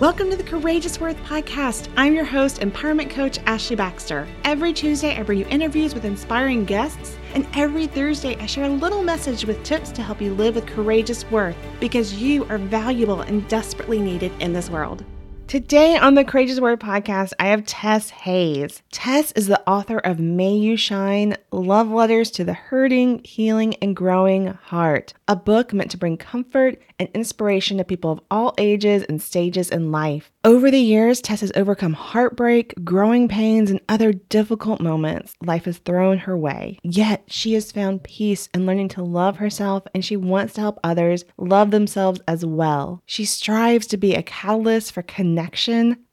[0.00, 1.90] Welcome to the Courageous Worth podcast.
[1.94, 4.26] I'm your host, empowerment coach Ashley Baxter.
[4.44, 8.70] Every Tuesday, I bring you interviews with inspiring guests, and every Thursday, I share a
[8.70, 13.20] little message with tips to help you live with courageous worth because you are valuable
[13.20, 15.04] and desperately needed in this world.
[15.50, 18.84] Today on the Courageous Worth podcast, I have Tess Hayes.
[18.92, 23.96] Tess is the author of May You Shine Love Letters to the Hurting, Healing, and
[23.96, 29.02] Growing Heart, a book meant to bring comfort and inspiration to people of all ages
[29.08, 30.30] and stages in life.
[30.44, 35.78] Over the years, Tess has overcome heartbreak, growing pains, and other difficult moments life has
[35.78, 36.78] thrown her way.
[36.84, 40.78] Yet, she has found peace in learning to love herself and she wants to help
[40.84, 43.02] others love themselves as well.
[43.04, 45.39] She strives to be a catalyst for connection,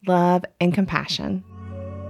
[0.06, 1.44] love, and compassion.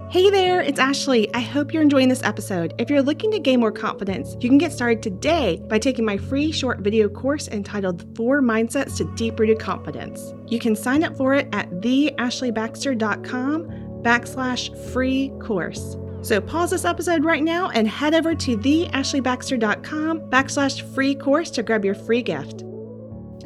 [0.09, 1.33] Hey there, it's Ashley.
[1.33, 2.73] I hope you're enjoying this episode.
[2.77, 6.15] If you're looking to gain more confidence, you can get started today by taking my
[6.15, 10.33] free short video course entitled Four Mindsets to Deep Rooted Confidence.
[10.47, 13.67] You can sign up for it at theashleybaxter.com
[14.01, 15.97] backslash free course.
[16.21, 21.63] So pause this episode right now and head over to theashleybaxter.com backslash free course to
[21.63, 22.63] grab your free gift.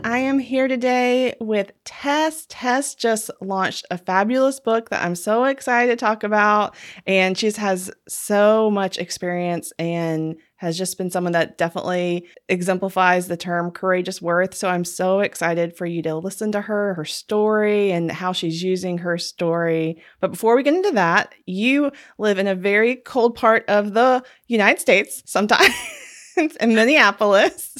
[0.03, 2.47] I am here today with Tess.
[2.49, 6.75] Tess just launched a fabulous book that I'm so excited to talk about.
[7.05, 13.37] And she has so much experience and has just been someone that definitely exemplifies the
[13.37, 14.55] term courageous worth.
[14.55, 18.63] So I'm so excited for you to listen to her, her story, and how she's
[18.63, 20.01] using her story.
[20.19, 24.23] But before we get into that, you live in a very cold part of the
[24.47, 25.75] United States, sometimes
[26.37, 27.75] in Minneapolis.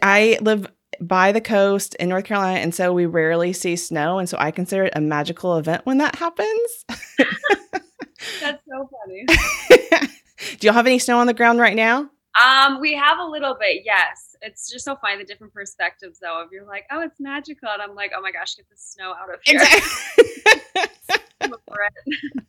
[0.00, 0.66] I live
[1.02, 4.18] by the coast in North Carolina, and so we rarely see snow.
[4.18, 6.84] And so I consider it a magical event when that happens.
[8.40, 9.26] That's so funny.
[10.58, 12.08] Do y'all have any snow on the ground right now?
[12.42, 14.36] Um, we have a little bit, yes.
[14.40, 16.42] It's just so funny the different perspectives though.
[16.42, 19.12] If you're like, oh, it's magical, and I'm like, oh my gosh, get the snow
[19.12, 19.60] out of here.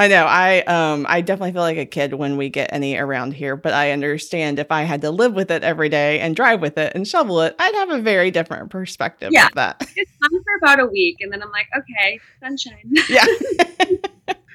[0.00, 0.24] I know.
[0.24, 3.74] I um I definitely feel like a kid when we get any around here, but
[3.74, 6.92] I understand if I had to live with it every day and drive with it
[6.94, 9.48] and shovel it, I'd have a very different perspective yeah.
[9.48, 9.86] of that.
[9.96, 12.94] It's fun for about a week and then I'm like, okay, sunshine.
[13.10, 13.26] Yeah.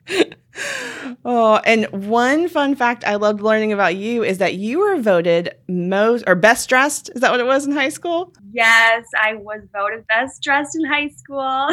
[1.26, 5.54] oh, and one fun fact I loved learning about you is that you were voted
[5.68, 7.12] most or best dressed.
[7.14, 8.34] Is that what it was in high school?
[8.52, 11.40] Yes, I was voted best dressed in high school.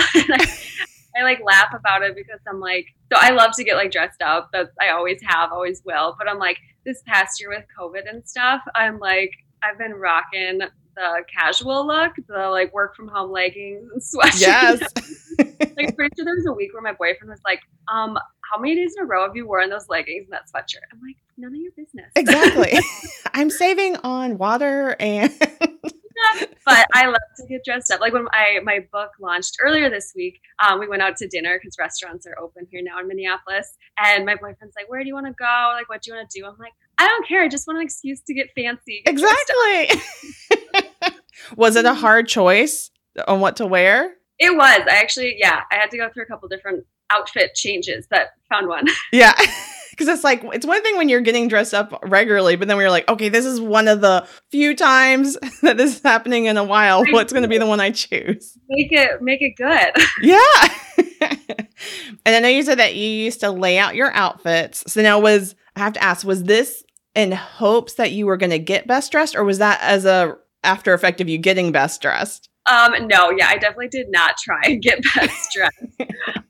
[1.14, 4.22] I like laugh about it because I'm like, so I love to get like dressed
[4.22, 4.50] up.
[4.52, 6.14] That I always have, always will.
[6.18, 9.30] But I'm like, this past year with COVID and stuff, I'm like,
[9.62, 10.60] I've been rocking
[10.94, 14.40] the casual look, the like work from home leggings and sweatshirts.
[14.40, 14.80] Yes.
[15.76, 17.60] like pretty sure there was a week where my boyfriend was like,
[17.92, 18.18] um,
[18.50, 20.82] how many days in a row have you worn those leggings and that sweatshirt?
[20.92, 22.12] I'm like, none of your business.
[22.16, 22.78] Exactly.
[23.34, 25.32] I'm saving on water and
[26.64, 28.00] but I love to get dressed up.
[28.00, 31.58] Like when I my book launched earlier this week, um, we went out to dinner
[31.58, 33.74] because restaurants are open here now in Minneapolis.
[33.98, 35.72] And my boyfriend's like, "Where do you want to go?
[35.74, 37.42] Like, what do you want to do?" I'm like, "I don't care.
[37.42, 40.02] I just want an excuse to get fancy." Get exactly.
[41.56, 42.90] was it a hard choice
[43.26, 44.14] on what to wear?
[44.38, 44.82] It was.
[44.90, 48.68] I actually, yeah, I had to go through a couple different outfit changes, but found
[48.68, 48.86] one.
[49.12, 49.34] Yeah
[50.02, 52.90] because it's like it's one thing when you're getting dressed up regularly, but then we're
[52.90, 56.64] like, okay, this is one of the few times that this is happening in a
[56.64, 57.04] while.
[57.10, 58.58] What's going to be the one I choose?
[58.68, 59.92] Make it make it good.
[60.22, 60.46] Yeah.
[62.26, 64.84] and I know you said that you used to lay out your outfits.
[64.92, 68.50] So now was I have to ask, was this in hopes that you were going
[68.50, 72.02] to get best dressed, or was that as a after effect of you getting best
[72.02, 72.48] dressed?
[72.70, 75.84] Um, no, yeah, I definitely did not try and get best dressed.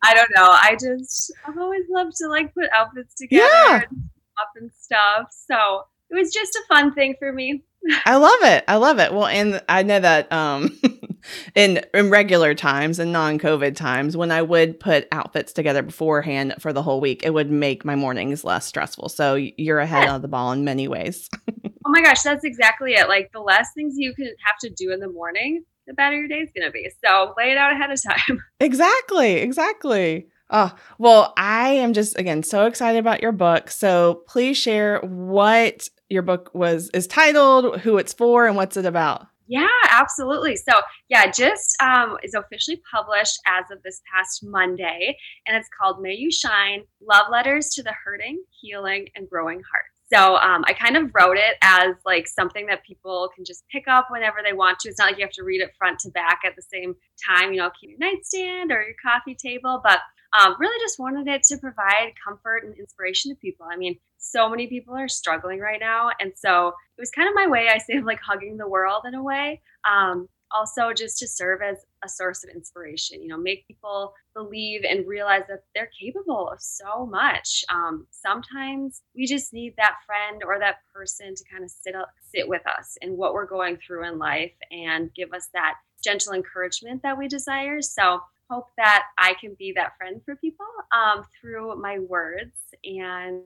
[0.04, 0.50] I don't know.
[0.50, 3.80] I just I've always loved to like put outfits together yeah.
[3.90, 4.10] and
[4.56, 5.28] and stuff.
[5.30, 7.62] So it was just a fun thing for me.
[8.04, 8.64] I love it.
[8.68, 9.12] I love it.
[9.12, 10.78] Well, and I know that um
[11.54, 16.72] in in regular times and non-COVID times, when I would put outfits together beforehand for
[16.72, 19.08] the whole week, it would make my mornings less stressful.
[19.08, 20.16] So you're ahead yeah.
[20.16, 21.28] of the ball in many ways.
[21.64, 23.08] oh my gosh, that's exactly it.
[23.08, 26.28] Like the less things you can have to do in the morning, the better your
[26.28, 26.90] day's going to be.
[27.04, 28.42] So lay it out ahead of time.
[28.60, 29.34] Exactly.
[29.34, 30.28] Exactly.
[30.50, 33.70] Oh, well, I am just again so excited about your book.
[33.70, 38.86] So please share what your book was is titled, who it's for, and what's it
[38.86, 39.26] about.
[39.48, 40.56] Yeah, absolutely.
[40.56, 46.00] So, yeah, just um, is officially published as of this past Monday, and it's called
[46.00, 49.84] May You Shine Love Letters to the Hurting, Healing, and Growing Heart.
[50.12, 53.88] So um, I kind of wrote it as like something that people can just pick
[53.88, 54.88] up whenever they want to.
[54.88, 56.94] It's not like you have to read it front to back at the same
[57.26, 57.52] time.
[57.52, 60.00] You know, keep your nightstand or your coffee table, but
[60.38, 63.66] um, really just wanted it to provide comfort and inspiration to people.
[63.70, 67.34] I mean, so many people are struggling right now, and so it was kind of
[67.34, 67.68] my way.
[67.68, 69.60] I say of like hugging the world in a way.
[69.90, 74.82] Um, also just to serve as a source of inspiration, you know, make people believe
[74.88, 77.64] and realize that they're capable of so much.
[77.70, 82.10] Um, sometimes we just need that friend or that person to kind of sit up,
[82.34, 86.32] sit with us in what we're going through in life and give us that gentle
[86.32, 87.80] encouragement that we desire.
[87.80, 88.20] So
[88.50, 92.52] hope that I can be that friend for people um, through my words.
[92.84, 93.42] And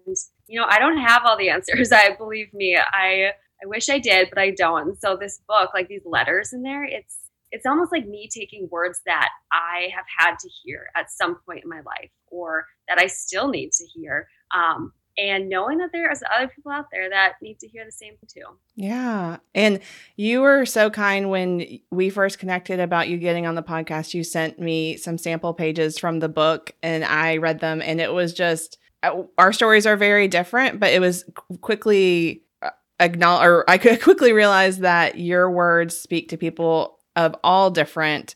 [0.47, 1.93] you know, I don't have all the answers.
[1.93, 3.33] I believe me, I
[3.63, 5.01] I wish I did, but I don't.
[5.01, 7.17] So this book, like these letters in there, it's
[7.53, 11.63] it's almost like me taking words that I have had to hear at some point
[11.63, 14.29] in my life or that I still need to hear.
[14.55, 18.15] Um, and knowing that there's other people out there that need to hear the same
[18.29, 18.45] too.
[18.75, 19.39] Yeah.
[19.55, 19.81] And
[20.17, 24.13] you were so kind when we first connected about you getting on the podcast.
[24.13, 28.13] You sent me some sample pages from the book and I read them and it
[28.13, 31.25] was just uh, our stories are very different, but it was
[31.61, 32.43] quickly
[33.01, 38.35] acknowledge or I could quickly realize that your words speak to people of all different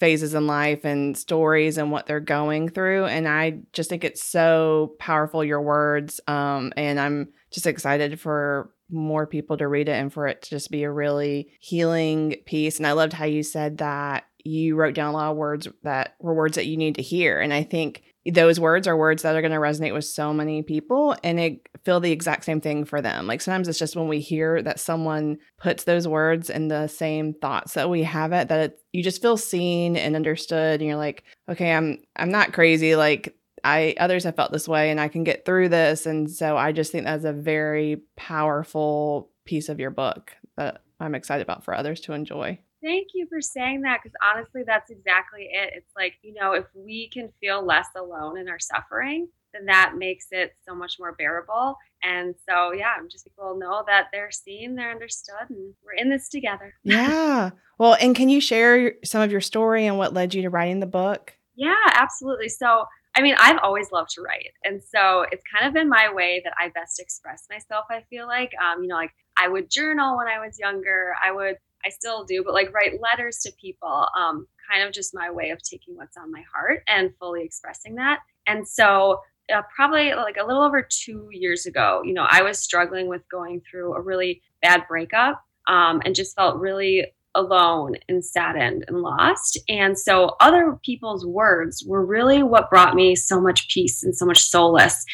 [0.00, 4.22] phases in life and stories and what they're going through and i just think it's
[4.22, 9.92] so powerful your words um, and i'm just excited for more people to read it
[9.92, 13.42] and for it to just be a really healing piece and i loved how you
[13.42, 16.94] said that you wrote down a lot of words that were words that you need
[16.94, 20.04] to hear and i think those words are words that are going to resonate with
[20.04, 23.26] so many people and it feel the exact same thing for them.
[23.26, 27.34] Like sometimes it's just when we hear that someone puts those words in the same
[27.34, 30.96] thoughts that we have it that it, you just feel seen and understood and you're
[30.96, 35.08] like, okay, I'm I'm not crazy like I others have felt this way and I
[35.08, 39.80] can get through this and so I just think that's a very powerful piece of
[39.80, 42.60] your book that I'm excited about for others to enjoy.
[42.82, 45.72] Thank you for saying that because honestly, that's exactly it.
[45.76, 49.94] It's like, you know, if we can feel less alone in our suffering, then that
[49.96, 51.76] makes it so much more bearable.
[52.02, 56.10] And so, yeah, I'm just people know that they're seen, they're understood, and we're in
[56.10, 56.74] this together.
[56.84, 57.50] Yeah.
[57.78, 60.80] Well, and can you share some of your story and what led you to writing
[60.80, 61.32] the book?
[61.56, 62.48] Yeah, absolutely.
[62.48, 62.84] So,
[63.14, 64.52] I mean, I've always loved to write.
[64.64, 68.26] And so it's kind of been my way that I best express myself, I feel
[68.26, 68.52] like.
[68.62, 71.14] Um, you know, like I would journal when I was younger.
[71.22, 75.14] I would I still do, but like write letters to people, um, kind of just
[75.14, 78.20] my way of taking what's on my heart and fully expressing that.
[78.46, 79.20] And so,
[79.52, 83.22] uh, probably like a little over two years ago, you know, I was struggling with
[83.30, 88.98] going through a really bad breakup um, and just felt really alone and saddened and
[88.98, 89.58] lost.
[89.68, 94.26] And so, other people's words were really what brought me so much peace and so
[94.26, 95.04] much solace.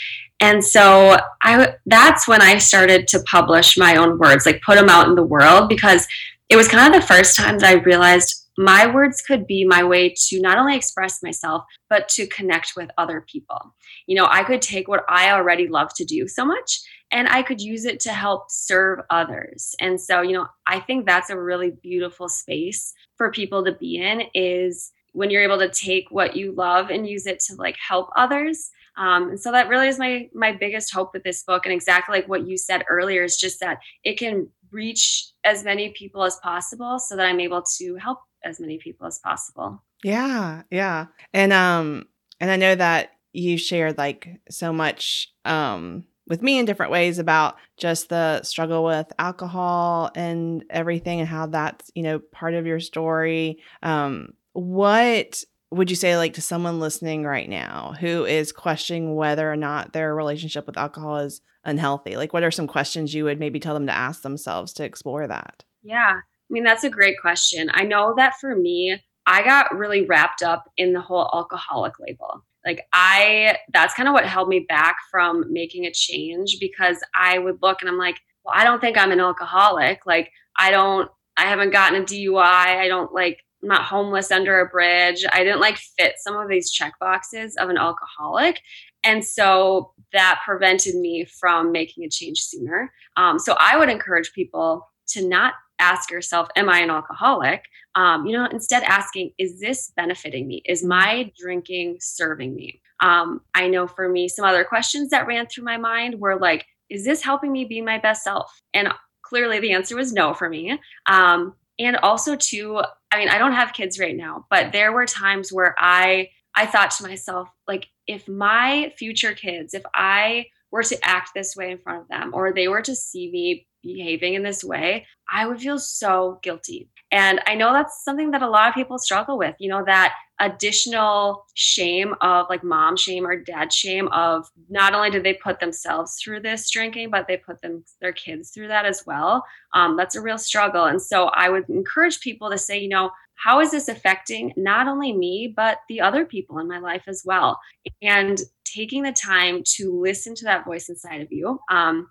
[0.41, 4.88] And so I that's when I started to publish my own words, like put them
[4.88, 6.06] out in the world because
[6.49, 9.85] it was kind of the first time that I realized my words could be my
[9.85, 13.75] way to not only express myself, but to connect with other people.
[14.06, 16.81] You know, I could take what I already love to do so much
[17.12, 19.77] and I could use it to help serve others.
[19.81, 23.97] And so, you know, I think that's a really beautiful space for people to be
[23.97, 27.77] in is when you're able to take what you love and use it to like
[27.77, 28.71] help others.
[28.97, 32.19] Um, and so that really is my my biggest hope with this book and exactly
[32.19, 36.37] like what you said earlier is just that it can reach as many people as
[36.37, 39.82] possible so that I'm able to help as many people as possible.
[40.05, 41.06] Yeah, yeah.
[41.32, 42.06] And um
[42.41, 47.19] and I know that you shared like so much um with me in different ways
[47.19, 52.67] about just the struggle with alcohol and everything and how that's, you know, part of
[52.67, 53.59] your story.
[53.82, 59.51] Um what would you say like to someone listening right now who is questioning whether
[59.51, 62.17] or not their relationship with alcohol is unhealthy?
[62.17, 65.27] Like, what are some questions you would maybe tell them to ask themselves to explore
[65.27, 65.65] that?
[65.82, 67.70] Yeah, I mean, that's a great question.
[67.75, 72.44] I know that for me, I got really wrapped up in the whole alcoholic label.
[72.65, 77.39] Like, I, that's kind of what held me back from making a change because I
[77.39, 80.06] would look and I'm like, well, I don't think I'm an alcoholic.
[80.06, 82.43] Like, I don't, I haven't gotten a DUI.
[82.43, 85.24] I don't like, I'm not homeless under a bridge.
[85.32, 88.60] I didn't like fit some of these check boxes of an alcoholic.
[89.05, 92.93] And so that prevented me from making a change sooner.
[93.17, 97.65] Um, so I would encourage people to not ask yourself, Am I an alcoholic?
[97.94, 100.62] Um, you know, instead asking, Is this benefiting me?
[100.67, 102.81] Is my drinking serving me?
[103.00, 106.67] Um, I know for me, some other questions that ran through my mind were like,
[106.91, 108.60] Is this helping me be my best self?
[108.74, 108.88] And
[109.22, 110.79] clearly the answer was no for me.
[111.06, 115.06] Um, and also, too, I mean, I don't have kids right now, but there were
[115.06, 120.82] times where I I thought to myself, like, if my future kids, if I were
[120.82, 124.35] to act this way in front of them, or they were to see me behaving
[124.35, 126.89] in this way, I would feel so guilty.
[127.11, 130.15] And I know that's something that a lot of people struggle with, you know, that
[130.41, 135.58] additional shame of like mom shame or dad shame of not only did they put
[135.58, 139.44] themselves through this drinking, but they put them their kids through that as well.
[139.75, 140.85] Um, that's a real struggle.
[140.85, 144.89] And so I would encourage people to say, you know, how is this affecting not
[144.89, 147.58] only me, but the other people in my life as well?
[148.03, 151.58] And taking the time to listen to that voice inside of you.
[151.70, 152.08] Um,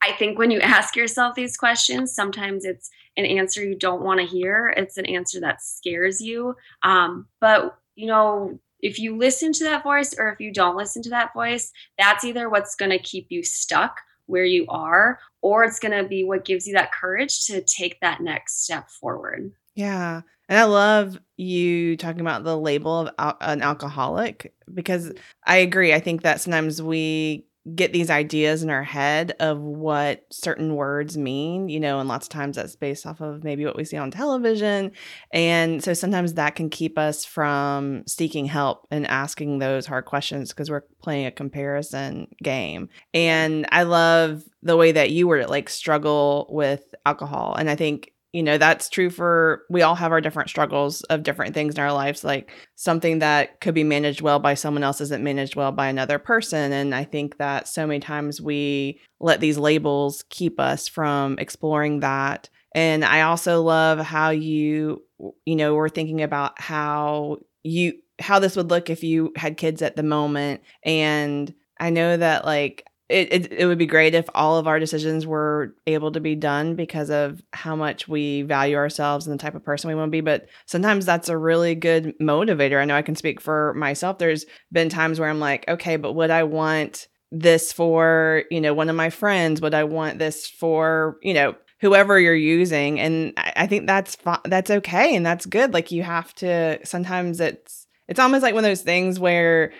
[0.00, 4.20] I think when you ask yourself these questions, sometimes it's an answer you don't want
[4.20, 4.72] to hear.
[4.76, 6.54] It's an answer that scares you.
[6.82, 11.02] Um, but, you know, if you listen to that voice or if you don't listen
[11.02, 15.64] to that voice, that's either what's going to keep you stuck where you are, or
[15.64, 19.50] it's going to be what gives you that courage to take that next step forward.
[19.74, 20.20] Yeah.
[20.50, 25.12] And I love you talking about the label of al- an alcoholic because
[25.46, 25.94] I agree.
[25.94, 31.16] I think that sometimes we get these ideas in our head of what certain words
[31.16, 33.96] mean, you know, and lots of times that's based off of maybe what we see
[33.96, 34.92] on television.
[35.32, 40.50] And so sometimes that can keep us from seeking help and asking those hard questions
[40.50, 42.88] because we're playing a comparison game.
[43.14, 47.54] And I love the way that you were like struggle with alcohol.
[47.54, 51.22] And I think you know that's true for we all have our different struggles of
[51.22, 55.00] different things in our lives like something that could be managed well by someone else
[55.00, 59.40] isn't managed well by another person and i think that so many times we let
[59.40, 65.02] these labels keep us from exploring that and i also love how you
[65.46, 69.80] you know were thinking about how you how this would look if you had kids
[69.80, 74.28] at the moment and i know that like it, it, it would be great if
[74.34, 78.76] all of our decisions were able to be done because of how much we value
[78.76, 80.20] ourselves and the type of person we want to be.
[80.20, 82.80] But sometimes that's a really good motivator.
[82.80, 84.18] I know I can speak for myself.
[84.18, 88.74] There's been times where I'm like, okay, but would I want this for, you know,
[88.74, 89.60] one of my friends?
[89.62, 93.00] Would I want this for, you know, whoever you're using?
[93.00, 95.72] And I, I think that's that's okay and that's good.
[95.72, 99.72] Like you have to sometimes it's it's almost like one of those things where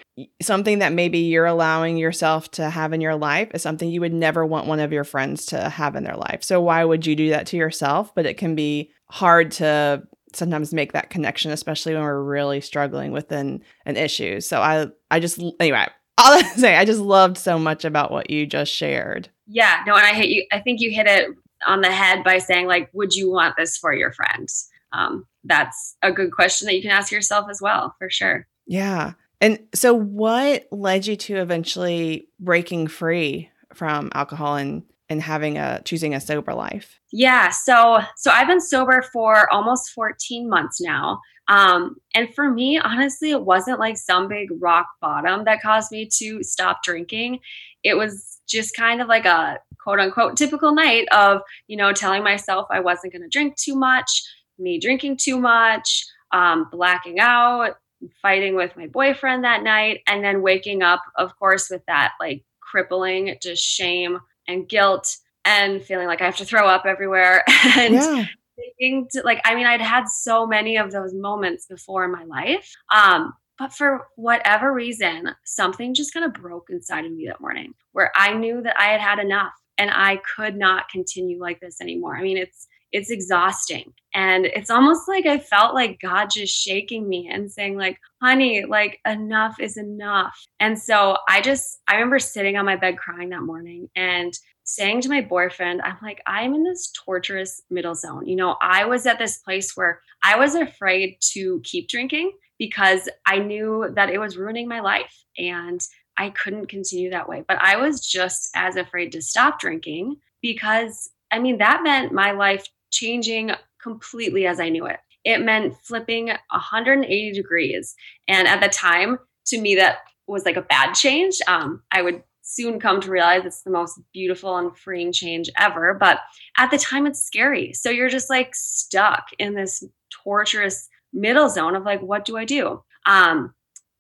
[0.43, 4.13] something that maybe you're allowing yourself to have in your life is something you would
[4.13, 6.45] never want one of your friends to have in their life.
[6.45, 8.15] So why would you do that to yourself?
[8.15, 10.03] But it can be hard to
[10.35, 14.41] sometimes make that connection, especially when we're really struggling with an, an issue.
[14.41, 15.87] So I I just anyway,
[16.19, 19.31] all I say, I just loved so much about what you just shared.
[19.47, 20.47] Yeah, no, and I hit you.
[20.53, 21.31] I think you hit it
[21.67, 24.69] on the head by saying like, would you want this for your friends?
[24.93, 28.47] Um, that's a good question that you can ask yourself as well, for sure.
[28.67, 29.13] Yeah.
[29.41, 35.81] And so, what led you to eventually breaking free from alcohol and and having a
[35.85, 36.99] choosing a sober life?
[37.13, 41.21] Yeah, so so I've been sober for almost 14 months now.
[41.49, 46.09] Um, and for me, honestly, it wasn't like some big rock bottom that caused me
[46.19, 47.41] to stop drinking.
[47.83, 52.23] It was just kind of like a quote unquote typical night of, you know, telling
[52.23, 54.23] myself I wasn't going to drink too much,
[54.59, 57.77] me drinking too much, um, blacking out,
[58.23, 62.45] fighting with my boyfriend that night, and then waking up, of course, with that like
[62.61, 67.43] crippling just shame and guilt and feeling like I have to throw up everywhere.
[67.77, 68.25] and yeah.
[68.57, 72.25] thinking to, like, I mean, I'd had so many of those moments before in my
[72.25, 72.71] life.
[72.95, 77.75] Um, but for whatever reason, something just kind of broke inside of me that morning
[77.93, 81.81] where I knew that I had had enough and I could not continue like this
[81.81, 82.17] anymore.
[82.17, 83.93] I mean, it's it's exhausting.
[84.15, 88.65] And it's almost like I felt like God just shaking me and saying, like, honey,
[88.65, 90.35] like enough is enough.
[90.61, 94.33] And so I just, I remember sitting on my bed crying that morning and
[94.65, 98.27] saying to my boyfriend, I'm like, I'm in this torturous middle zone.
[98.27, 103.09] You know, I was at this place where I was afraid to keep drinking because
[103.27, 105.81] I knew that it was ruining my life and
[106.19, 107.45] I couldn't continue that way.
[107.47, 112.33] But I was just as afraid to stop drinking because I mean, that meant my
[112.33, 113.53] life changing
[113.83, 114.99] completely as I knew it.
[115.25, 117.95] It meant flipping 180 degrees.
[118.27, 121.39] And at the time, to me, that was like a bad change.
[121.47, 125.95] Um, I would soon come to realize it's the most beautiful and freeing change ever.
[125.95, 126.21] But
[126.57, 127.73] at the time, it's scary.
[127.73, 129.85] So you're just like stuck in this
[130.25, 132.83] torturous middle zone of like, what do I do?
[133.07, 133.55] Um,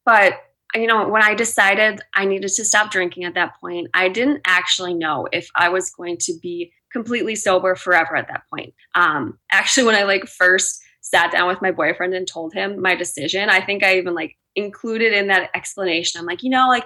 [0.05, 0.35] but
[0.75, 4.43] you know, when I decided I needed to stop drinking at that point, I didn't
[4.45, 8.75] actually know if I was going to be completely sober forever at that point.
[8.95, 12.95] Um, actually, when I like first sat down with my boyfriend and told him my
[12.95, 16.19] decision, I think I even like included in that explanation.
[16.19, 16.85] I'm like, you know, like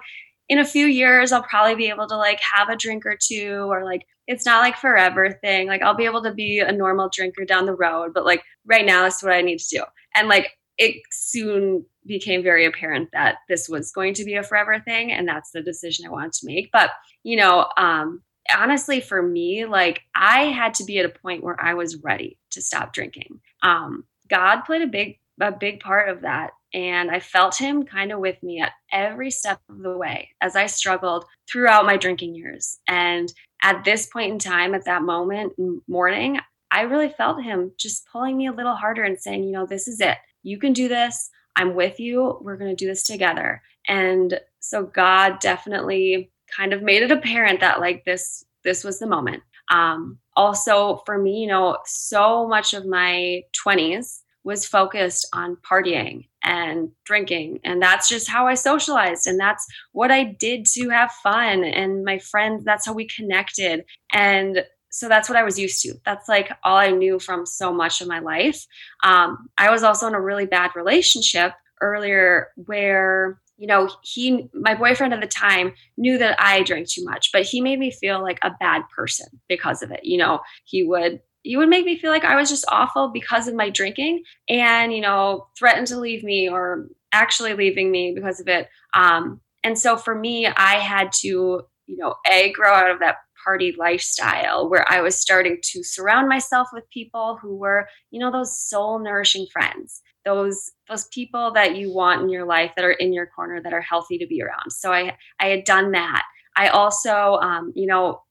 [0.48, 3.66] in a few years, I'll probably be able to like have a drink or two,
[3.70, 5.66] or like it's not like forever thing.
[5.66, 8.86] Like I'll be able to be a normal drinker down the road, but like right
[8.86, 9.84] now, this is what I need to do.
[10.14, 14.80] And like it soon became very apparent that this was going to be a forever
[14.80, 16.90] thing and that's the decision i wanted to make but
[17.22, 18.20] you know um,
[18.56, 22.38] honestly, for me, like I had to be at a point where I was ready
[22.50, 23.40] to stop drinking.
[23.62, 26.52] Um, God played a big, a big part of that.
[26.74, 30.56] And I felt him kind of with me at every step of the way as
[30.56, 32.78] I struggled throughout my drinking years.
[32.88, 33.32] And
[33.62, 35.52] at this point in time, at that moment,
[35.86, 36.40] morning,
[36.70, 39.86] I really felt him just pulling me a little harder and saying, you know, this
[39.86, 40.16] is it.
[40.42, 41.28] You can do this.
[41.56, 42.38] I'm with you.
[42.40, 43.60] We're going to do this together.
[43.86, 49.06] And so God definitely kind of made it apparent that like this this was the
[49.06, 49.42] moment.
[49.70, 56.26] Um, also for me, you know, so much of my 20s was focused on partying
[56.42, 61.12] and drinking and that's just how I socialized and that's what I did to have
[61.22, 65.80] fun and my friends that's how we connected and so that's what I was used
[65.82, 65.94] to.
[66.04, 68.62] That's like all I knew from so much of my life.
[69.02, 74.74] Um, I was also in a really bad relationship earlier where you know, he, my
[74.74, 78.22] boyfriend at the time knew that I drank too much, but he made me feel
[78.22, 80.04] like a bad person because of it.
[80.04, 83.48] You know, he would, he would make me feel like I was just awful because
[83.48, 88.40] of my drinking and, you know, threatened to leave me or actually leaving me because
[88.40, 88.68] of it.
[88.94, 93.16] Um, and so for me, I had to, you know, A, grow out of that
[93.44, 98.30] party lifestyle where I was starting to surround myself with people who were, you know,
[98.30, 102.92] those soul nourishing friends those those people that you want in your life that are
[102.92, 104.70] in your corner that are healthy to be around.
[104.70, 106.22] So i i had done that.
[106.56, 108.22] I also um, you know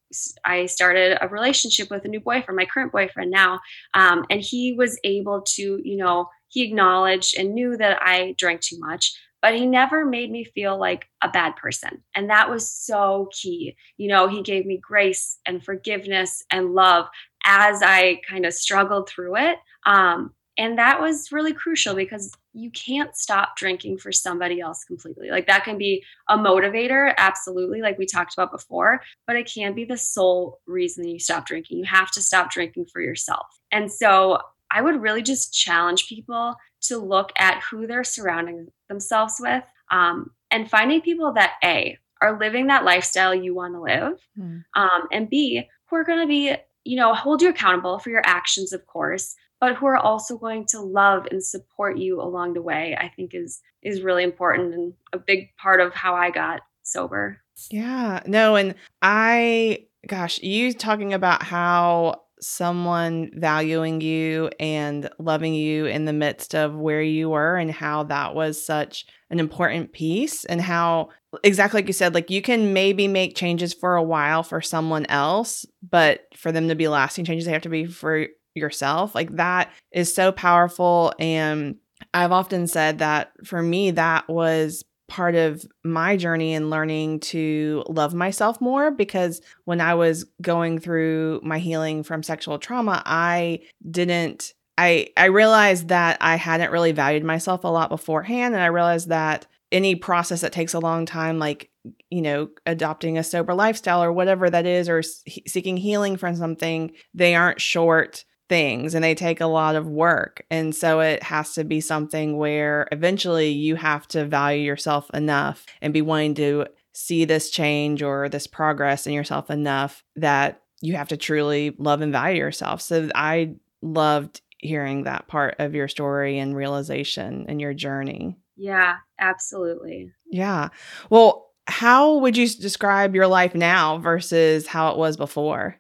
[0.44, 3.62] i started a relationship with a new boyfriend my current boyfriend now
[3.94, 8.60] um, and he was able to you know he acknowledged and knew that i drank
[8.60, 12.04] too much but he never made me feel like a bad person.
[12.16, 13.76] And that was so key.
[13.98, 17.08] You know he gave me grace and forgiveness and love
[17.44, 22.70] as i kind of struggled through it um, and that was really crucial because you
[22.72, 25.30] can't stop drinking for somebody else completely.
[25.30, 29.76] Like that can be a motivator, absolutely, like we talked about before, but it can't
[29.76, 31.78] be the sole reason you stop drinking.
[31.78, 33.48] You have to stop drinking for yourself.
[33.72, 34.40] And so
[34.70, 40.32] I would really just challenge people to look at who they're surrounding themselves with um,
[40.50, 44.64] and finding people that A, are living that lifestyle you want to live, mm.
[44.76, 48.22] um, and B, who are going to be, you know, hold you accountable for your
[48.26, 52.62] actions, of course, but who are also going to love and support you along the
[52.62, 56.62] way i think is is really important and a big part of how i got
[56.84, 57.42] sober.
[57.70, 58.22] Yeah.
[58.26, 66.06] No and i gosh you talking about how someone valuing you and loving you in
[66.06, 70.60] the midst of where you were and how that was such an important piece and
[70.60, 71.10] how
[71.44, 75.06] exactly like you said like you can maybe make changes for a while for someone
[75.06, 79.16] else but for them to be lasting changes they have to be for yourself.
[79.16, 81.14] Like that is so powerful.
[81.20, 81.76] And
[82.14, 87.84] I've often said that for me, that was part of my journey in learning to
[87.90, 93.60] love myself more because when I was going through my healing from sexual trauma, I
[93.90, 98.68] didn't I I realized that I hadn't really valued myself a lot beforehand and I
[98.68, 101.70] realized that any process that takes a long time like
[102.10, 106.92] you know adopting a sober lifestyle or whatever that is or seeking healing from something
[107.14, 110.46] they aren't short things and they take a lot of work.
[110.52, 115.66] And so it has to be something where eventually you have to value yourself enough
[115.82, 120.98] and be willing to see this change or this progress in yourself enough that you
[120.98, 122.82] have to truly love and value yourself.
[122.82, 128.36] So I loved hearing that part of your story and realization and your journey.
[128.58, 130.12] Yeah, absolutely.
[130.30, 130.68] Yeah.
[131.10, 135.78] Well, how would you describe your life now versus how it was before?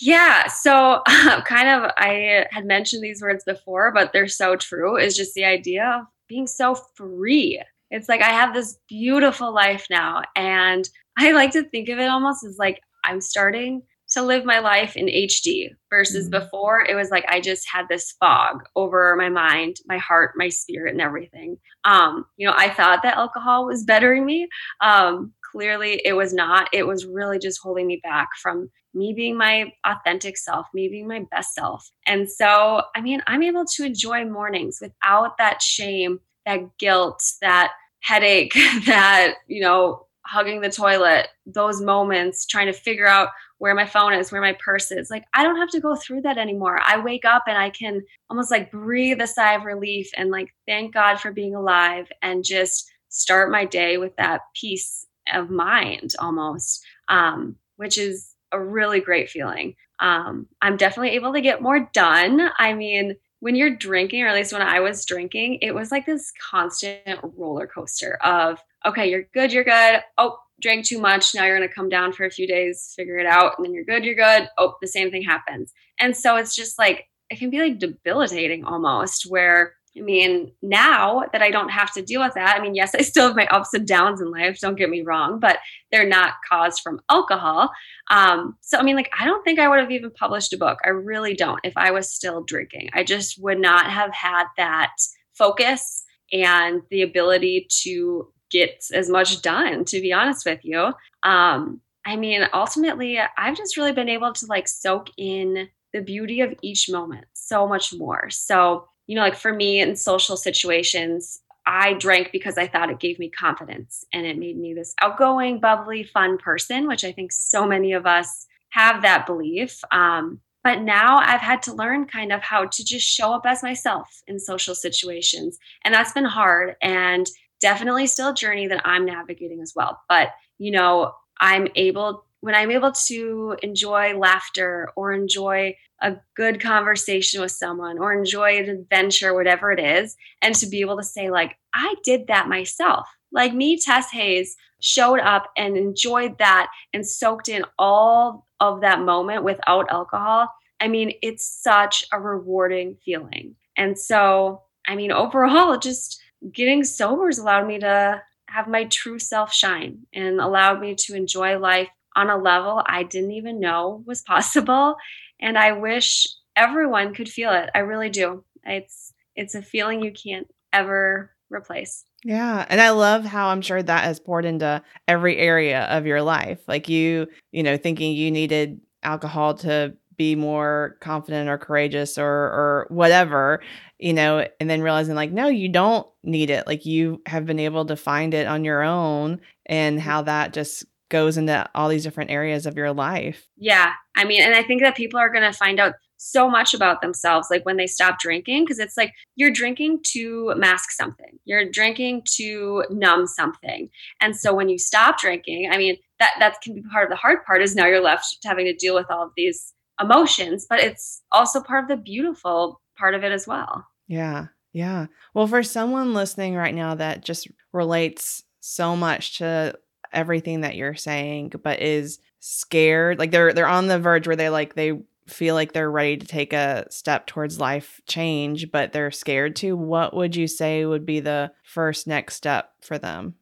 [0.00, 0.46] Yeah.
[0.48, 4.96] So, kind of, I had mentioned these words before, but they're so true.
[4.96, 7.62] Is just the idea of being so free.
[7.90, 10.22] It's like I have this beautiful life now.
[10.36, 14.58] And I like to think of it almost as like I'm starting to live my
[14.58, 16.42] life in HD versus mm-hmm.
[16.42, 20.48] before it was like I just had this fog over my mind, my heart, my
[20.48, 21.56] spirit, and everything.
[21.84, 24.48] Um, you know, I thought that alcohol was bettering me.
[24.80, 26.68] Um, clearly it was not.
[26.72, 31.08] It was really just holding me back from me being my authentic self, me being
[31.08, 31.90] my best self.
[32.06, 37.72] And so, I mean, I'm able to enjoy mornings without that shame, that guilt, that
[38.00, 38.54] headache,
[38.86, 43.28] that, you know, hugging the toilet, those moments, trying to figure out
[43.58, 45.10] where my phone is, where my purse is.
[45.10, 46.80] Like, I don't have to go through that anymore.
[46.84, 50.48] I wake up and I can almost like breathe a sigh of relief and like
[50.66, 56.14] thank God for being alive and just start my day with that peace of mind
[56.18, 59.74] almost, um, which is a really great feeling.
[60.00, 62.50] Um, I'm definitely able to get more done.
[62.58, 66.06] I mean, when you're drinking, or at least when I was drinking, it was like
[66.06, 70.00] this constant roller coaster of, okay, you're good, you're good.
[70.18, 71.34] Oh, drank too much.
[71.34, 73.74] Now you're going to come down for a few days, figure it out, and then
[73.74, 74.48] you're good, you're good.
[74.56, 75.72] Oh, the same thing happens.
[76.00, 81.24] And so it's just like, it can be like debilitating almost, where I mean, now
[81.32, 83.46] that I don't have to deal with that, I mean, yes, I still have my
[83.46, 85.58] ups and downs in life, don't get me wrong, but
[85.92, 87.70] they're not caused from alcohol.
[88.10, 90.78] Um, so, I mean, like, I don't think I would have even published a book.
[90.84, 92.90] I really don't if I was still drinking.
[92.92, 94.92] I just would not have had that
[95.32, 100.92] focus and the ability to get as much done, to be honest with you.
[101.22, 106.40] Um, I mean, ultimately, I've just really been able to like soak in the beauty
[106.40, 108.28] of each moment so much more.
[108.30, 113.00] So, you know, like for me in social situations, I drank because I thought it
[113.00, 117.32] gave me confidence and it made me this outgoing, bubbly, fun person, which I think
[117.32, 119.80] so many of us have that belief.
[119.90, 123.62] Um, but now I've had to learn kind of how to just show up as
[123.62, 125.58] myself in social situations.
[125.84, 127.26] And that's been hard and
[127.60, 130.00] definitely still a journey that I'm navigating as well.
[130.08, 136.60] But, you know, I'm able when I'm able to enjoy laughter or enjoy a good
[136.60, 141.02] conversation with someone or enjoy an adventure, whatever it is, and to be able to
[141.02, 143.08] say, like, I did that myself.
[143.32, 149.00] Like me, Tess Hayes, showed up and enjoyed that and soaked in all of that
[149.00, 150.50] moment without alcohol.
[150.80, 153.54] I mean, it's such a rewarding feeling.
[153.74, 156.20] And so, I mean, overall, just
[156.52, 161.14] getting sober has allowed me to have my true self shine and allowed me to
[161.14, 164.96] enjoy life on a level I didn't even know was possible.
[165.40, 167.70] And I wish everyone could feel it.
[167.74, 168.44] I really do.
[168.64, 172.04] It's it's a feeling you can't ever replace.
[172.24, 172.64] Yeah.
[172.68, 176.60] And I love how I'm sure that has poured into every area of your life.
[176.66, 182.24] Like you, you know, thinking you needed alcohol to be more confident or courageous or
[182.24, 183.60] or whatever,
[183.98, 186.66] you know, and then realizing like no, you don't need it.
[186.66, 190.08] Like you have been able to find it on your own and mm-hmm.
[190.08, 193.46] how that just goes into all these different areas of your life.
[193.56, 193.92] Yeah.
[194.16, 197.02] I mean, and I think that people are going to find out so much about
[197.02, 201.68] themselves like when they stop drinking because it's like you're drinking to mask something you're
[201.70, 203.90] drinking to numb something
[204.22, 207.16] and so when you stop drinking i mean that that can be part of the
[207.16, 210.80] hard part is now you're left having to deal with all of these emotions but
[210.80, 215.62] it's also part of the beautiful part of it as well yeah yeah well for
[215.62, 219.74] someone listening right now that just relates so much to
[220.14, 223.18] everything that you're saying, but is scared.
[223.18, 226.26] Like they're they're on the verge where they like they feel like they're ready to
[226.26, 229.76] take a step towards life change, but they're scared to.
[229.76, 233.34] What would you say would be the first next step for them?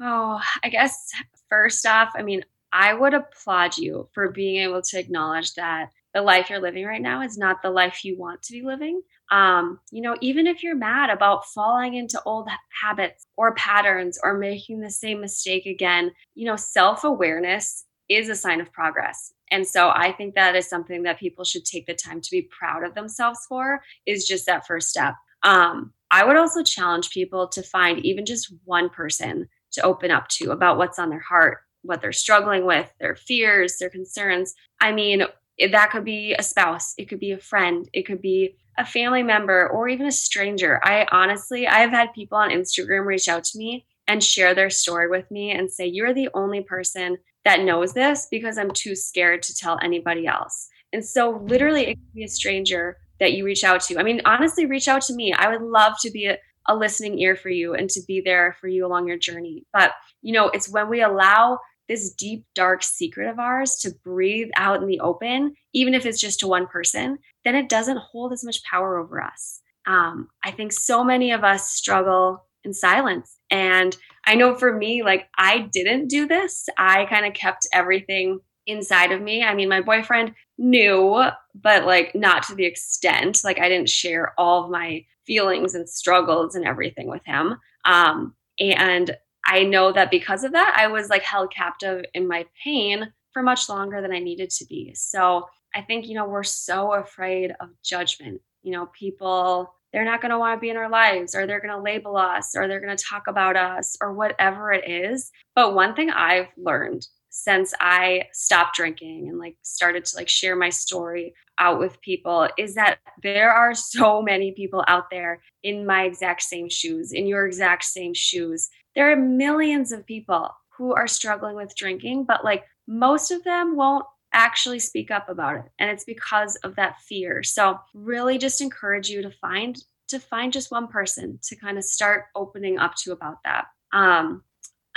[0.00, 1.12] Oh, I guess
[1.48, 6.22] first off, I mean, I would applaud you for being able to acknowledge that the
[6.22, 9.02] life you're living right now is not the life you want to be living.
[9.30, 12.48] Um, you know, even if you're mad about falling into old
[12.82, 18.36] habits or patterns or making the same mistake again, you know, self awareness is a
[18.36, 19.32] sign of progress.
[19.50, 22.42] And so I think that is something that people should take the time to be
[22.42, 25.14] proud of themselves for, is just that first step.
[25.42, 30.28] Um, I would also challenge people to find even just one person to open up
[30.28, 34.54] to about what's on their heart, what they're struggling with, their fears, their concerns.
[34.80, 35.24] I mean,
[35.58, 39.22] that could be a spouse, it could be a friend, it could be a family
[39.22, 40.80] member or even a stranger.
[40.82, 45.08] I honestly, I've had people on Instagram reach out to me and share their story
[45.08, 49.42] with me and say, You're the only person that knows this because I'm too scared
[49.44, 50.68] to tell anybody else.
[50.92, 53.98] And so, literally, it could be a stranger that you reach out to.
[53.98, 55.32] I mean, honestly, reach out to me.
[55.32, 58.56] I would love to be a, a listening ear for you and to be there
[58.60, 59.64] for you along your journey.
[59.72, 64.50] But, you know, it's when we allow this deep, dark secret of ours to breathe
[64.56, 68.32] out in the open, even if it's just to one person, then it doesn't hold
[68.32, 69.60] as much power over us.
[69.86, 73.36] Um, I think so many of us struggle in silence.
[73.50, 76.66] And I know for me, like, I didn't do this.
[76.78, 79.44] I kind of kept everything inside of me.
[79.44, 81.22] I mean, my boyfriend knew,
[81.54, 83.42] but like not to the extent.
[83.44, 87.56] Like, I didn't share all of my feelings and struggles and everything with him.
[87.84, 92.46] Um, and I know that because of that, I was like held captive in my
[92.62, 94.94] pain for much longer than I needed to be.
[94.94, 98.40] So I think, you know, we're so afraid of judgment.
[98.62, 101.60] You know, people, they're not going to want to be in our lives or they're
[101.60, 105.30] going to label us or they're going to talk about us or whatever it is.
[105.54, 110.54] But one thing I've learned since I stopped drinking and like started to like share
[110.54, 115.84] my story out with people is that there are so many people out there in
[115.84, 118.68] my exact same shoes, in your exact same shoes.
[118.94, 123.76] There are millions of people who are struggling with drinking, but like most of them
[123.76, 128.60] won't actually speak up about it and it's because of that fear so really just
[128.60, 132.96] encourage you to find to find just one person to kind of start opening up
[132.96, 134.42] to about that um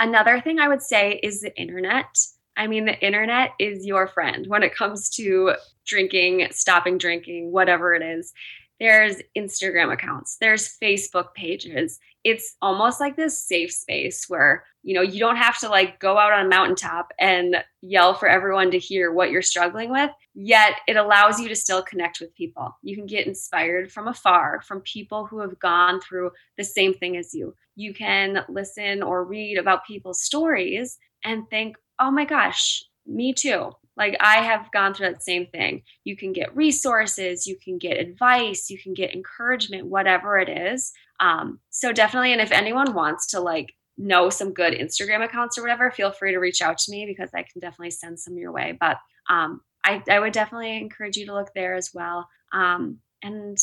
[0.00, 2.06] Another thing I would say is the internet.
[2.56, 5.54] I mean, the internet is your friend when it comes to
[5.86, 8.32] drinking, stopping drinking, whatever it is.
[8.78, 11.98] There's Instagram accounts, there's Facebook pages.
[12.28, 16.18] It's almost like this safe space where, you know, you don't have to like go
[16.18, 20.74] out on a mountaintop and yell for everyone to hear what you're struggling with, yet
[20.86, 22.76] it allows you to still connect with people.
[22.82, 27.16] You can get inspired from afar from people who have gone through the same thing
[27.16, 27.54] as you.
[27.76, 33.72] You can listen or read about people's stories and think, oh my gosh, me too.
[33.98, 35.82] Like I have gone through that same thing.
[36.04, 40.92] You can get resources, you can get advice, you can get encouragement, whatever it is.
[41.20, 45.62] Um, so definitely, and if anyone wants to like know some good Instagram accounts or
[45.62, 48.52] whatever, feel free to reach out to me because I can definitely send some your
[48.52, 48.78] way.
[48.78, 52.28] But um, I, I would definitely encourage you to look there as well.
[52.52, 53.58] Um, and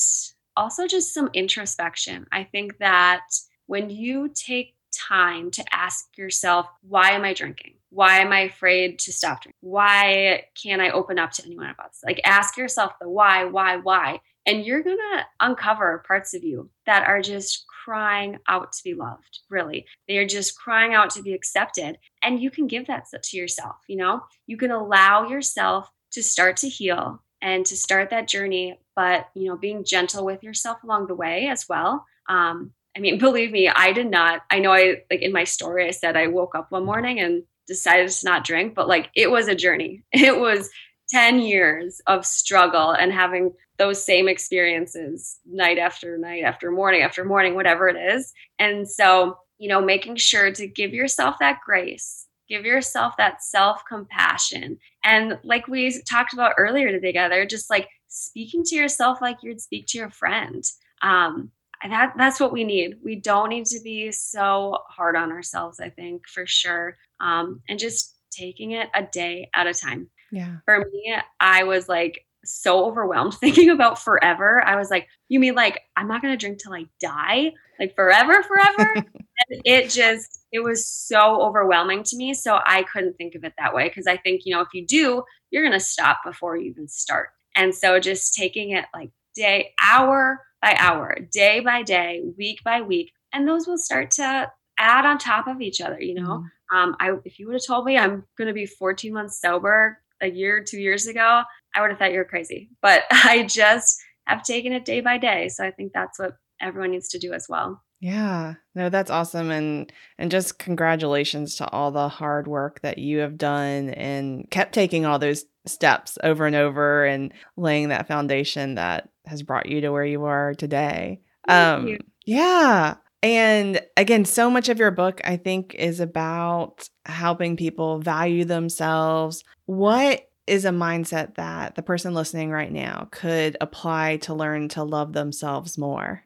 [0.58, 2.28] also just some introspection.
[2.32, 3.26] I think that
[3.68, 7.76] when you take time to ask yourself, why am I drinking?
[7.96, 9.56] Why am I afraid to stop drinking?
[9.62, 12.02] Why can't I open up to anyone about this?
[12.06, 14.20] Like ask yourself the why, why, why.
[14.46, 18.96] And you're going to uncover parts of you that are just crying out to be
[18.96, 19.86] loved, really.
[20.10, 21.98] They are just crying out to be accepted.
[22.22, 24.24] And you can give that to yourself, you know?
[24.46, 29.48] You can allow yourself to start to heal and to start that journey, but, you
[29.48, 32.06] know, being gentle with yourself along the way as well.
[32.28, 34.42] Um, I mean, believe me, I did not.
[34.52, 37.44] I know I like in my story, I said I woke up one morning and
[37.68, 40.04] decided to not drink, but like it was a journey.
[40.14, 40.70] It was
[41.10, 47.24] 10 years of struggle and having those same experiences night after night after morning after
[47.24, 48.34] morning, whatever it is.
[48.58, 53.84] And so, you know, making sure to give yourself that grace, give yourself that self
[53.88, 54.78] compassion.
[55.04, 59.86] And like we talked about earlier together, just like speaking to yourself like you'd speak
[59.88, 60.64] to your friend.
[61.02, 61.52] Um,
[61.90, 62.98] that that's what we need.
[63.04, 66.98] We don't need to be so hard on ourselves, I think, for sure.
[67.20, 70.10] Um, and just taking it a day at a time.
[70.32, 70.58] Yeah.
[70.66, 74.64] For me, I was like so overwhelmed thinking about forever.
[74.66, 77.52] I was like, you mean like I'm not gonna drink till I die?
[77.80, 78.94] Like forever, forever?
[78.96, 82.34] and it just it was so overwhelming to me.
[82.34, 83.90] So I couldn't think of it that way.
[83.90, 87.30] Cause I think, you know, if you do, you're gonna stop before you even start.
[87.56, 92.82] And so just taking it like day, hour by hour, day by day, week by
[92.82, 96.02] week, and those will start to add on top of each other.
[96.02, 96.76] You know, mm.
[96.76, 100.00] um, I if you would have told me I'm going to be 14 months sober
[100.22, 101.44] a year, two years ago,
[101.76, 102.72] I would have thought you were crazy.
[102.82, 105.50] But I just have taken it day by day.
[105.50, 107.84] So I think that's what everyone needs to do as well.
[108.00, 108.56] Yeah.
[108.74, 113.38] No, that's awesome and and just congratulations to all the hard work that you have
[113.38, 119.10] done and kept taking all those steps over and over and laying that foundation that
[119.28, 121.22] has brought you to where you are today.
[121.48, 122.96] Um yeah.
[123.22, 129.44] And again, so much of your book I think is about helping people value themselves.
[129.66, 134.84] What is a mindset that the person listening right now could apply to learn to
[134.84, 136.24] love themselves more?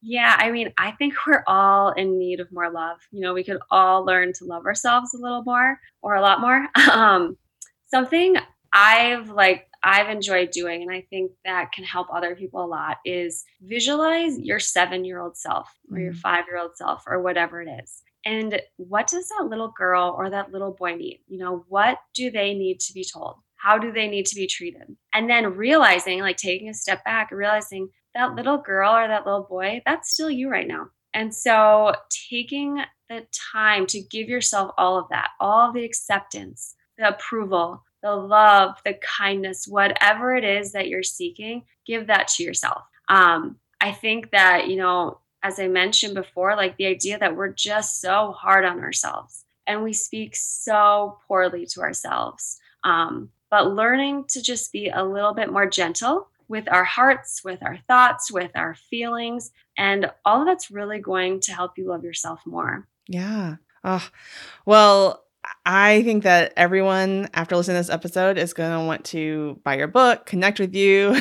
[0.00, 2.98] Yeah, I mean, I think we're all in need of more love.
[3.10, 6.40] You know, we could all learn to love ourselves a little more or a lot
[6.40, 6.66] more.
[6.96, 7.36] Um,
[7.88, 8.36] something
[8.72, 12.96] I've like I've enjoyed doing and I think that can help other people a lot
[13.04, 16.76] is visualize your 7-year-old self or your 5-year-old mm.
[16.76, 18.02] self or whatever it is.
[18.24, 21.20] And what does that little girl or that little boy need?
[21.28, 23.36] You know, what do they need to be told?
[23.54, 24.96] How do they need to be treated?
[25.14, 29.46] And then realizing, like taking a step back, realizing that little girl or that little
[29.48, 30.88] boy, that's still you right now.
[31.14, 31.94] And so
[32.28, 37.84] taking the time to give yourself all of that, all of the acceptance, the approval,
[38.02, 42.82] the love, the kindness, whatever it is that you're seeking, give that to yourself.
[43.08, 47.52] Um, I think that, you know, as I mentioned before, like the idea that we're
[47.52, 52.58] just so hard on ourselves and we speak so poorly to ourselves.
[52.84, 57.62] Um, but learning to just be a little bit more gentle with our hearts, with
[57.62, 59.50] our thoughts, with our feelings.
[59.76, 62.86] And all of that's really going to help you love yourself more.
[63.08, 63.56] Yeah.
[63.84, 64.08] Oh,
[64.64, 65.25] well,
[65.64, 69.76] I think that everyone after listening to this episode is going to want to buy
[69.76, 71.20] your book, connect with you.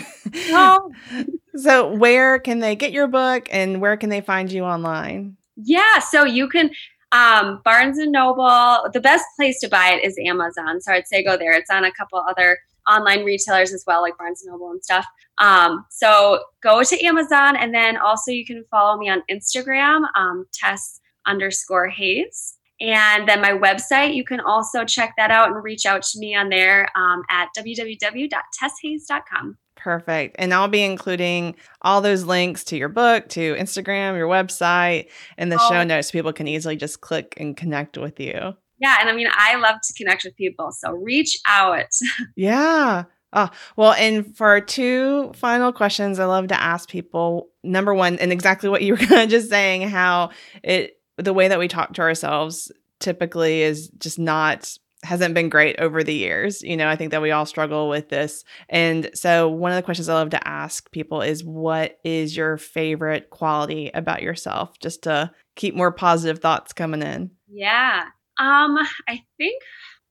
[0.49, 0.91] Oh.
[1.55, 5.37] so, where can they get your book and where can they find you online?
[5.55, 6.71] Yeah, so you can
[7.11, 10.81] um, Barnes and Noble, the best place to buy it is Amazon.
[10.81, 11.53] So I'd say go there.
[11.53, 12.59] It's on a couple other
[12.89, 15.05] online retailers as well, like Barnes and Noble and stuff.
[15.39, 20.45] Um, so go to Amazon, and then also you can follow me on Instagram, um,
[20.53, 22.55] Tess underscore Hayes.
[22.81, 26.35] And then my website, you can also check that out and reach out to me
[26.35, 29.57] on there um, at www.tesshayes.com.
[29.75, 30.35] Perfect.
[30.39, 35.51] And I'll be including all those links to your book, to Instagram, your website, and
[35.51, 35.69] the oh.
[35.69, 36.11] show notes.
[36.11, 38.55] People can easily just click and connect with you.
[38.79, 38.97] Yeah.
[38.99, 40.71] And I mean, I love to connect with people.
[40.71, 41.85] So reach out.
[42.35, 43.03] yeah.
[43.33, 48.31] Oh, well, and for two final questions, I love to ask people number one, and
[48.31, 50.29] exactly what you were just saying, how
[50.63, 55.79] it, the way that we talk to ourselves typically is just not hasn't been great
[55.79, 56.61] over the years.
[56.61, 58.43] You know, I think that we all struggle with this.
[58.69, 62.57] And so, one of the questions I love to ask people is what is your
[62.57, 67.31] favorite quality about yourself just to keep more positive thoughts coming in?
[67.47, 68.05] Yeah.
[68.37, 69.61] Um, I think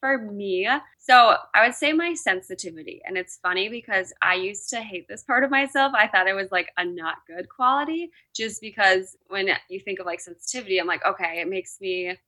[0.05, 3.01] for me, so I would say my sensitivity.
[3.07, 5.95] And it's funny because I used to hate this part of myself.
[5.97, 10.05] I thought it was like a not good quality just because when you think of
[10.05, 12.19] like sensitivity, I'm like, okay, it makes me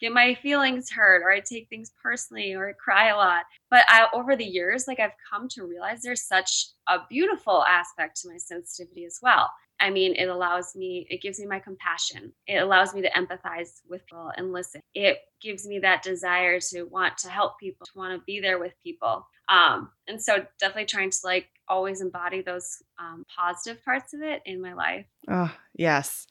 [0.00, 3.44] get my feelings hurt or I take things personally or I cry a lot.
[3.70, 8.18] But I, over the years, like I've come to realize there's such a beautiful aspect
[8.22, 9.50] to my sensitivity as well.
[9.80, 12.32] I mean, it allows me, it gives me my compassion.
[12.46, 14.80] It allows me to empathize with people and listen.
[14.94, 18.58] It gives me that desire to want to help people, to want to be there
[18.58, 19.26] with people.
[19.48, 24.42] Um, and so definitely trying to like always embody those um, positive parts of it
[24.44, 25.06] in my life.
[25.28, 26.26] Oh, yes.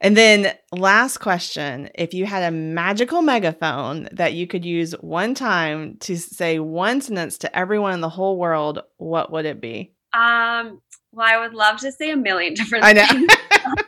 [0.00, 5.34] And then last question, if you had a magical megaphone that you could use one
[5.34, 9.94] time to say one sentence to everyone in the whole world, what would it be?
[10.12, 10.80] Um,
[11.16, 13.06] well, I would love to say a million different I know.
[13.06, 13.26] things.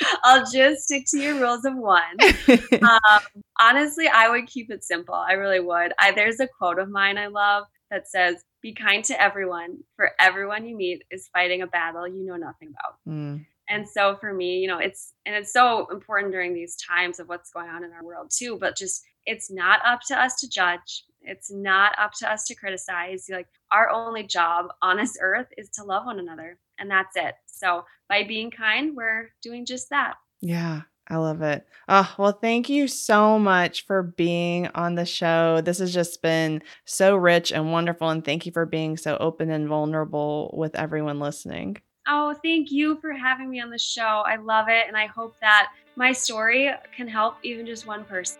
[0.24, 2.02] I'll just stick to your rules of one.
[2.72, 3.20] Um,
[3.60, 5.14] honestly, I would keep it simple.
[5.14, 5.92] I really would.
[5.98, 10.12] I, there's a quote of mine I love that says, Be kind to everyone, for
[10.20, 12.98] everyone you meet is fighting a battle you know nothing about.
[13.08, 13.44] Mm.
[13.68, 17.28] And so for me, you know, it's, and it's so important during these times of
[17.28, 20.48] what's going on in our world too, but just it's not up to us to
[20.48, 21.04] judge.
[21.28, 23.26] It's not up to us to criticize.
[23.30, 27.34] Like our only job on this earth is to love one another, and that's it.
[27.46, 30.14] So by being kind, we're doing just that.
[30.40, 30.82] Yeah.
[31.10, 31.66] I love it.
[31.88, 35.62] Oh, well, thank you so much for being on the show.
[35.62, 38.10] This has just been so rich and wonderful.
[38.10, 41.78] And thank you for being so open and vulnerable with everyone listening.
[42.06, 44.22] Oh, thank you for having me on the show.
[44.26, 44.84] I love it.
[44.86, 48.36] And I hope that my story can help even just one person.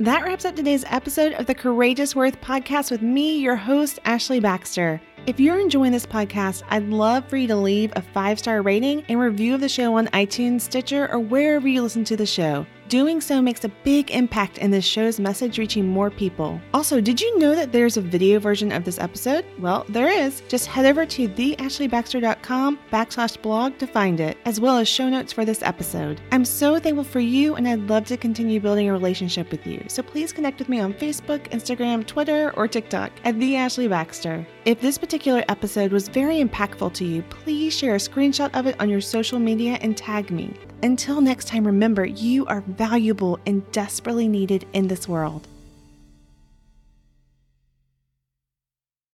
[0.00, 4.38] That wraps up today's episode of the Courageous Worth podcast with me, your host, Ashley
[4.38, 5.00] Baxter.
[5.26, 9.02] If you're enjoying this podcast, I'd love for you to leave a five star rating
[9.08, 12.64] and review of the show on iTunes, Stitcher, or wherever you listen to the show.
[12.88, 16.58] Doing so makes a big impact in this show's message reaching more people.
[16.72, 19.44] Also, did you know that there's a video version of this episode?
[19.58, 20.40] Well, there is.
[20.48, 25.34] Just head over to theashleybaxter.com backslash blog to find it, as well as show notes
[25.34, 26.22] for this episode.
[26.32, 29.84] I'm so thankful for you, and I'd love to continue building a relationship with you.
[29.88, 34.46] So please connect with me on Facebook, Instagram, Twitter, or TikTok at The Ashley Baxter.
[34.68, 38.78] If this particular episode was very impactful to you, please share a screenshot of it
[38.78, 40.52] on your social media and tag me.
[40.82, 45.48] Until next time, remember you are valuable and desperately needed in this world.